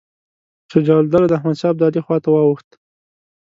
شجاع 0.71 0.97
الدوله 1.03 1.27
د 1.29 1.33
احمدشاه 1.37 1.71
ابدالي 1.73 2.01
خواته 2.05 2.29
واوښت. 2.31 2.69